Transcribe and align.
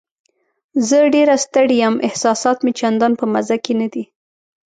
زه 0.87 0.97
ډېره 1.13 1.35
ستړې 1.45 1.75
یم، 1.83 1.95
احساسات 2.07 2.57
مې 2.65 2.71
چندان 2.79 3.13
په 3.19 3.25
مزه 3.33 3.57
کې 3.63 3.73
نه 3.81 3.87
دي. 3.93 4.03